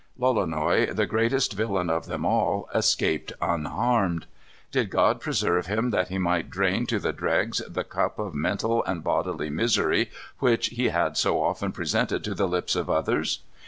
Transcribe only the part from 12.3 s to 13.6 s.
the lips of others?